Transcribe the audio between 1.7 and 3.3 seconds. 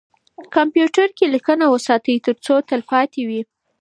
وساتئ ترڅو تلپاتې